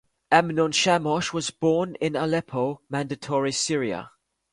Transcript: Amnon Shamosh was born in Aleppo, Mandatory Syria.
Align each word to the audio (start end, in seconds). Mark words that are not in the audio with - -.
Amnon 0.31 0.71
Shamosh 0.71 1.31
was 1.31 1.51
born 1.51 1.93
in 2.01 2.15
Aleppo, 2.15 2.81
Mandatory 2.89 3.51
Syria. 3.51 4.09